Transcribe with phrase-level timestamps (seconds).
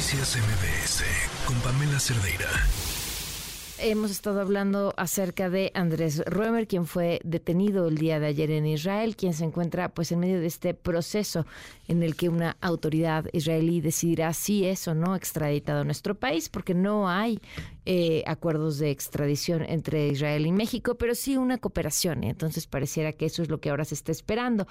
[0.00, 1.04] Noticias MBS
[1.44, 2.48] con Pamela Cerdeira.
[3.78, 8.64] Hemos estado hablando acerca de Andrés Römer, quien fue detenido el día de ayer en
[8.64, 11.44] Israel, quien se encuentra pues en medio de este proceso
[11.86, 16.48] en el que una autoridad israelí decidirá si es o no extraditado a nuestro país,
[16.48, 17.38] porque no hay
[17.92, 22.22] eh, acuerdos de extradición entre Israel y México, pero sí una cooperación.
[22.22, 24.68] Entonces pareciera que eso es lo que ahora se está esperando.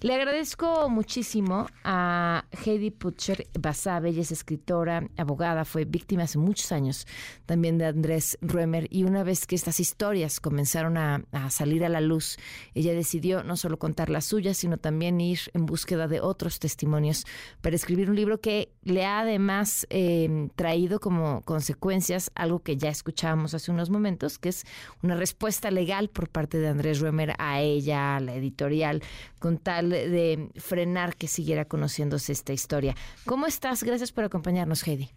[0.00, 6.72] Le agradezco muchísimo a Heidi Putcher Basabe, ella es escritora, abogada, fue víctima hace muchos
[6.72, 7.06] años
[7.46, 12.00] también de Andrés Römer y una vez que estas historias comenzaron a, salir a la
[12.00, 12.36] luz,
[12.74, 17.26] ella decidió no solo contar las suyas, sino también ir en búsqueda de otros testimonios
[17.60, 23.54] para escribir un libro que le ha además eh, traído como consecuencias que ya escuchábamos
[23.54, 24.64] hace unos momentos, que es
[25.02, 29.02] una respuesta legal por parte de Andrés Römer a ella, a la editorial,
[29.38, 32.94] con tal de frenar que siguiera conociéndose esta historia.
[33.24, 33.82] ¿Cómo estás?
[33.82, 35.10] Gracias por acompañarnos, Heidi.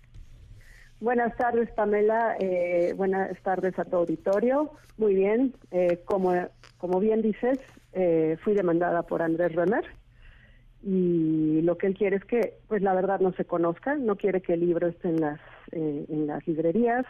[0.99, 2.35] Buenas tardes, Pamela.
[2.39, 4.71] Eh, buenas tardes a tu auditorio.
[4.97, 5.53] Muy bien.
[5.71, 6.33] Eh, como,
[6.77, 7.57] como bien dices,
[7.93, 9.85] eh, fui demandada por Andrés Römer
[10.81, 13.95] y lo que él quiere es que, pues la verdad, no se conozca.
[13.95, 15.39] No quiere que el libro esté en las,
[15.71, 17.05] en las librerías.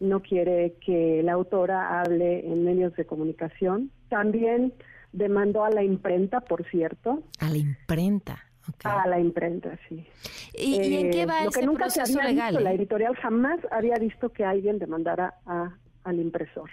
[0.00, 3.90] No quiere que la autora hable en medios de comunicación.
[4.08, 4.74] También
[5.12, 7.22] demandó a la imprenta, por cierto.
[7.40, 8.44] A la imprenta.
[8.84, 10.06] A la imprenta, sí.
[10.52, 12.50] ¿Y, en qué va eh, que nunca se había legal?
[12.50, 16.68] Visto, la editorial jamás había visto que alguien demandara a, al impresor.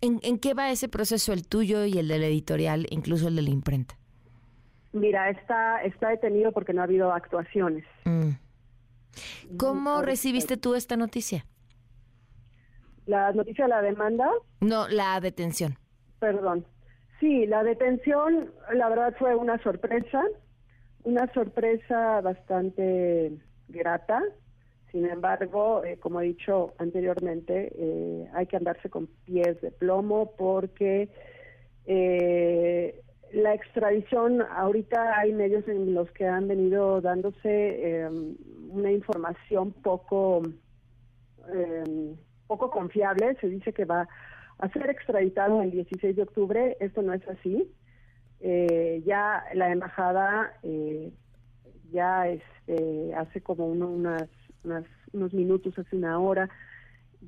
[0.00, 3.36] ¿En, ¿En qué va ese proceso, el tuyo y el de la editorial, incluso el
[3.36, 3.96] de la imprenta?
[4.94, 7.84] Mira, está, está detenido porque no ha habido actuaciones.
[8.06, 8.30] Mm.
[9.58, 11.44] ¿Cómo recibiste tú esta noticia?
[13.04, 14.30] ¿La noticia de la demanda?
[14.60, 15.76] No, la detención.
[16.18, 16.64] Perdón.
[17.20, 20.24] Sí, la detención, la verdad fue una sorpresa
[21.04, 23.32] una sorpresa bastante
[23.68, 24.22] grata.
[24.90, 30.32] Sin embargo, eh, como he dicho anteriormente, eh, hay que andarse con pies de plomo
[30.36, 31.08] porque
[31.86, 33.02] eh,
[33.34, 38.36] la extradición, ahorita hay medios en los que han venido dándose em,
[38.70, 40.42] una información poco,
[41.52, 43.36] em, poco confiable.
[43.40, 44.08] Se dice que va
[44.58, 46.76] a ser extraditado el 16 de octubre.
[46.78, 47.70] Esto no es así.
[48.40, 51.12] Eh, ya la embajada eh,
[51.90, 54.28] ya este, hace como unas,
[55.12, 56.48] unos minutos, hace una hora,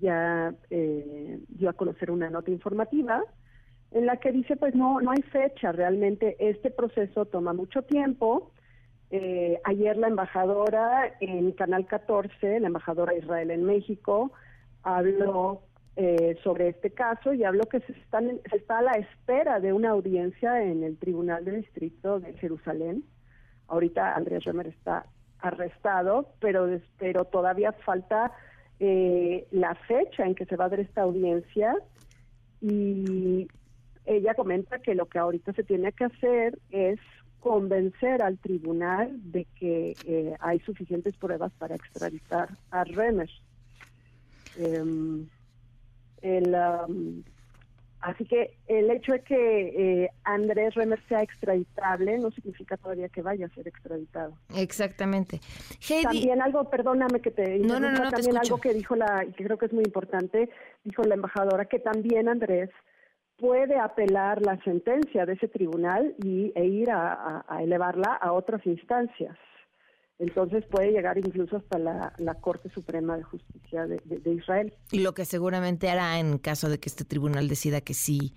[0.00, 3.24] ya eh, dio a conocer una nota informativa
[3.92, 6.36] en la que dice pues no no hay fecha realmente.
[6.38, 8.52] Este proceso toma mucho tiempo.
[9.64, 14.32] Ayer la embajadora en Canal 14 la embajadora de Israel en México
[14.82, 15.62] habló
[15.96, 19.72] eh, sobre este caso y habló que se, están, se está a la espera de
[19.72, 23.02] una audiencia en el Tribunal del Distrito de Jerusalén.
[23.66, 25.06] Ahorita Andrés Römer está
[25.40, 28.30] arrestado, pero, pero todavía falta
[28.78, 31.74] eh, la fecha en que se va a dar esta audiencia.
[32.60, 33.48] Y
[34.06, 36.98] ella comenta que lo que ahorita se tiene que hacer es
[37.40, 43.30] convencer al tribunal de que eh, hay suficientes pruebas para extraditar a Römer.
[44.58, 45.28] Em,
[46.22, 47.22] el, um,
[48.00, 53.22] así que el hecho de que eh, Andrés Remer sea extraditable no significa todavía que
[53.22, 54.32] vaya a ser extraditado.
[54.56, 55.40] Exactamente.
[56.02, 59.44] También algo, perdóname que te no, no, no, también algo que dijo la, y que
[59.44, 60.48] creo que es muy importante,
[60.84, 62.70] dijo la embajadora, que también Andrés
[63.38, 69.36] puede apelar la sentencia de ese tribunal y, e ir a elevarla a otras instancias.
[70.18, 74.72] Entonces puede llegar incluso hasta la, Corte Suprema de Justicia de, Israel.
[74.90, 78.32] Y lo que seguramente hará en caso de que este tribunal decida que sí,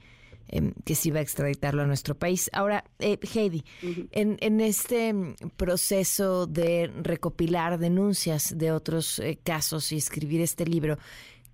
[0.50, 2.50] em, que sí va a extraditarlo a nuestro país.
[2.54, 3.64] Ahora, eh, Heidi,
[4.12, 5.14] en, en, este
[5.56, 10.98] proceso de recopilar denuncias de otros eh, casos y escribir este libro,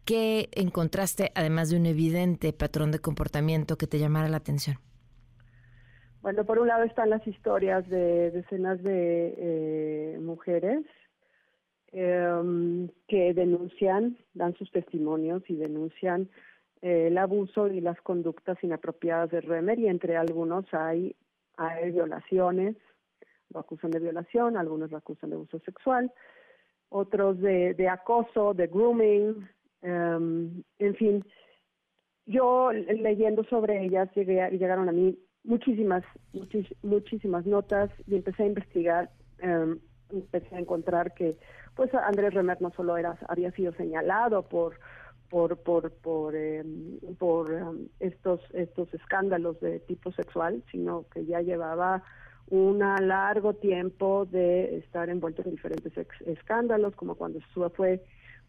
[0.05, 4.77] ¿qué encontraste además de un evidente patrón de comportamiento que te llamara la atención?
[6.21, 10.83] Bueno, por un lado están las historias de decenas de eh, mujeres
[11.91, 16.29] em, que denuncian, dan sus testimonios y denuncian
[16.81, 21.15] eh, el abuso y las conductas inapropiadas de Remer y entre algunos hay,
[21.57, 22.75] hay violaciones,
[23.53, 26.11] lo acusan de violación, algunos lo acusan de abuso sexual,
[26.89, 29.47] otros de, de acoso, de grooming,
[29.85, 31.25] em, en fin.
[32.25, 36.03] Yo leyendo sobre ellas llegué, llegaron a mí muchísimas,
[36.81, 39.79] muchísimas notas y empecé a investigar, em,
[40.09, 41.37] empecé a encontrar que
[41.75, 44.79] pues Andrés Remer no solo era, había sido señalado por
[45.29, 47.51] por por por, em, por
[47.99, 52.01] estos estos escándalos de tipo sexual, sino que ya llevaba
[52.49, 55.93] un largo tiempo de estar envuelto en diferentes
[56.25, 57.39] escándalos, como cuando
[57.75, 58.03] fue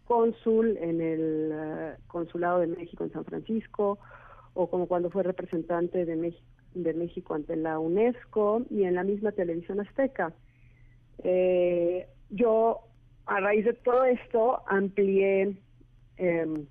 [0.06, 3.99] cónsul en el eh, Consulado de México en San Francisco,
[4.55, 6.35] o como cuando fue representante de,
[6.75, 10.32] de México ante la UNESCO y en la misma televisión azteca.
[11.23, 12.81] Eh, yo,
[13.26, 15.56] a raíz de todo esto, amplié,
[16.17, 16.67] em,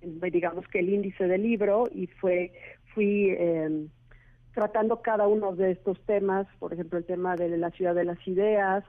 [0.00, 2.52] digamos que el índice del libro y fue
[2.94, 3.88] fui em,
[4.54, 8.26] tratando cada uno de estos temas, por ejemplo, el tema de la ciudad de las
[8.26, 8.84] ideas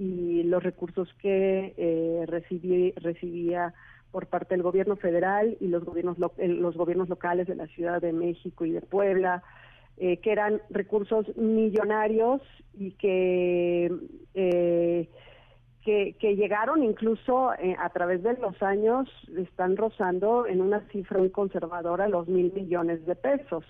[0.00, 3.74] y los recursos que eh, recibí, recibía
[4.10, 8.14] por parte del gobierno federal y los gobiernos los gobiernos locales de la Ciudad de
[8.14, 9.42] México y de Puebla,
[9.98, 12.40] eh, que eran recursos millonarios
[12.72, 13.92] y que
[14.32, 15.10] eh,
[15.84, 21.30] que, llegaron incluso eh, a través de los años, están rozando en una cifra muy
[21.30, 23.64] conservadora los mil millones de pesos.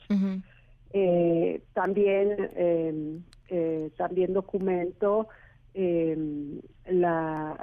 [0.93, 5.29] Eh, también, em, eh, también documento
[5.75, 7.57] em, la,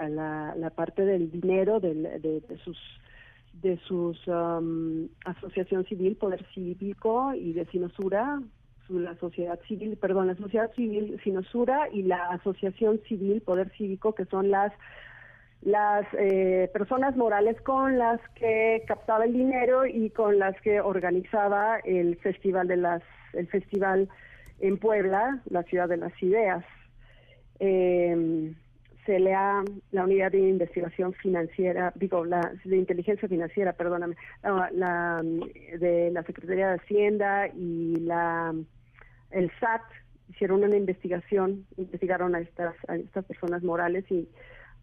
[0.56, 2.78] la, parte del dinero de, de, sus
[3.62, 4.18] de sus
[5.26, 8.42] asociación civil, poder cívico y de sinosura,
[8.90, 14.26] la sociedad civil, perdón, la sociedad civil sinosura y la asociación civil, poder cívico, que
[14.26, 14.72] son las
[15.62, 21.80] las eh, personas morales con las que captaba el dinero y con las que organizaba
[21.80, 23.02] el festival de las
[23.34, 24.08] el festival
[24.60, 26.64] en Puebla, la ciudad de las ideas.
[27.60, 28.54] Eh,
[29.08, 35.24] se le ha la unidad de investigación financiera, digo, la de inteligencia financiera, perdóname, la,
[35.24, 38.54] de la Secretaría de Hacienda y la
[39.32, 39.82] el SAT
[40.30, 44.28] hicieron una investigación, investigaron a estas a estas personas morales y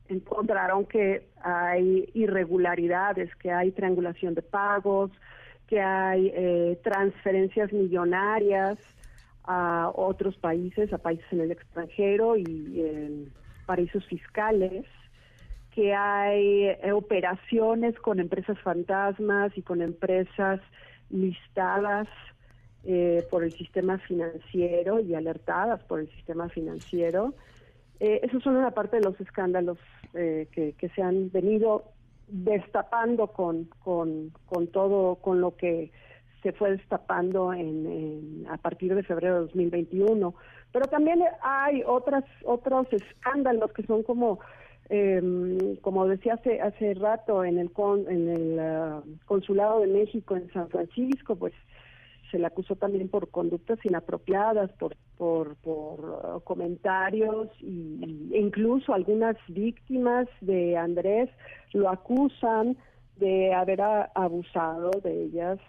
[0.09, 5.11] encontraron que hay irregularidades, que hay triangulación de pagos,
[5.67, 8.79] que hay eh, transferencias millonarias
[9.45, 13.33] a otros países, a países en el extranjero y en
[13.67, 14.85] paraísos fiscales,
[15.75, 20.61] que hay eh, operaciones con empresas fantasmas y con empresas
[21.11, 22.09] listadas
[22.87, 27.33] eh, por el sistema financiero y alertadas por el sistema financiero.
[27.99, 29.79] Eh, esos son una parte de los escándalos
[30.13, 31.85] eh, que, que, se han venido
[32.29, 35.93] destapando con, con, con, todo, con lo que
[36.45, 40.35] se fue destapando en, a partir de febrero de 2021.
[40.71, 44.41] Pero también hay otras, otros escándalos que son como,
[44.91, 47.71] em, como decía hace, hace rato en el,
[48.09, 51.55] en el ah, Consulado de México en San Francisco, pues
[52.31, 59.37] se le acusó también por conductas inapropiadas, por, por, uh, comentarios y, e incluso algunas
[59.49, 61.31] víctimas de Andrés
[61.73, 62.77] lo acusan
[63.17, 65.61] de haber abusado de ellas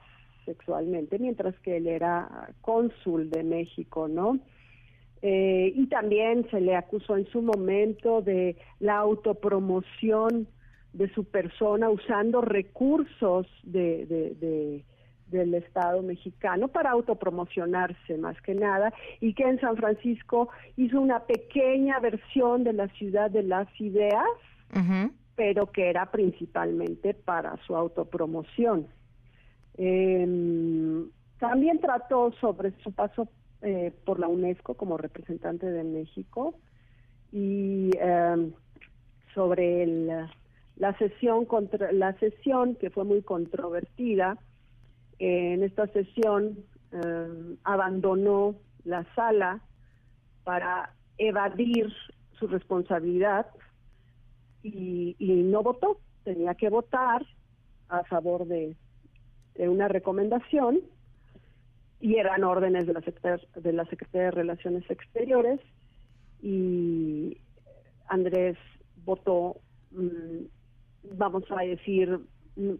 [0.46, 4.40] sexualmente mientras que él era cónsul de México, ¿no?
[5.22, 10.48] Eh, y también se le acusó en su momento de la autopromoción
[10.94, 14.84] de su persona usando recursos de, de
[15.28, 21.22] del Estado mexicano para autopromocionarse más que nada y que en San Francisco hizo una
[21.22, 24.26] pequeña versión de la ciudad de las ideas,
[25.36, 28.88] pero que era principalmente para su autopromoción.
[29.78, 33.28] Em, también trató sobre su paso
[33.62, 36.56] eh, por la UNESCO como representante de México
[37.32, 38.54] y em,
[39.34, 39.86] sobre
[40.78, 44.38] la sesión contra la sesión que fue muy controvertida
[45.20, 46.58] en esta sesión
[46.92, 49.62] eh, abandonó la sala
[50.44, 51.92] para evadir
[52.38, 53.48] su responsabilidad
[54.64, 56.00] y, no votó.
[56.24, 57.26] Tenía que votar
[57.88, 58.76] a favor de,
[59.58, 60.80] una recomendación
[62.00, 63.02] y eran órdenes de la,
[63.56, 65.60] de la Secretaría de Relaciones Exteriores
[66.42, 67.38] y
[68.08, 68.58] Andrés
[69.06, 69.58] votó,
[69.92, 70.46] mm,
[71.18, 72.20] vamos a decir,
[72.56, 72.74] mm,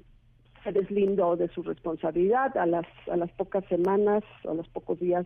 [0.64, 2.58] se deslindó de su responsabilidad.
[2.58, 5.26] A las, a las pocas semanas, a los pocos días,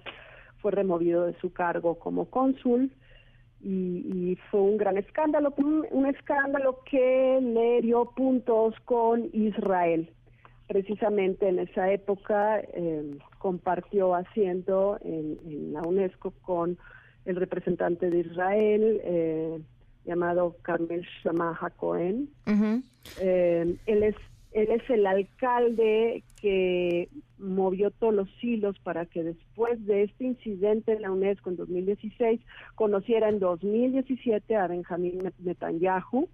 [0.62, 2.92] fue removido de su cargo como cónsul
[3.62, 10.10] y, fue un gran escándalo, un, escándalo que le dio puntos con Israel.
[10.70, 16.78] Precisamente en esa época eh, compartió asiento en, la UNESCO con
[17.26, 19.60] el representante de Israel, eh,
[20.06, 22.30] llamado Carmel Shamaha Cohen.
[23.20, 24.16] Eh, él es
[24.52, 27.10] él es el alcalde que
[27.40, 32.42] movió todos los hilos para que después de este incidente en la UNESCO en 2016
[32.76, 36.30] conociera en 2017 a Benjamín Netanyahu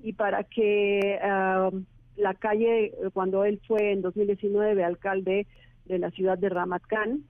[0.00, 1.84] y para que um,
[2.16, 5.46] la calle, cuando él fue en 2019 alcalde
[5.86, 7.24] de la ciudad de Ramat Gan,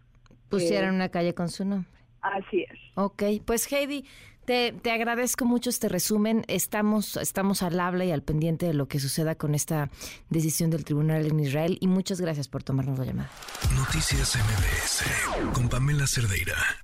[0.48, 1.90] pusieran una calle con su nombre.
[2.20, 2.78] Así es.
[2.94, 4.06] Ok, pues Heidi,
[4.44, 6.44] te, te, agradezco mucho este resumen.
[6.48, 9.90] Estamos, estamos al habla y al pendiente de lo que suceda con esta
[10.30, 13.30] decisión del tribunal en Israel y muchas gracias por tomarnos la llamada.
[13.76, 16.83] Noticias MBS con Pamela Cerdeira.